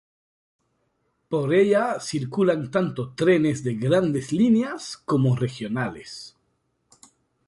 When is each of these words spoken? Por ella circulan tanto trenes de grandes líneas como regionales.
Por 1.29 1.53
ella 1.53 1.99
circulan 1.99 2.71
tanto 2.71 3.13
trenes 3.13 3.63
de 3.63 3.75
grandes 3.75 4.31
líneas 4.31 4.97
como 4.97 5.35
regionales. 5.35 6.35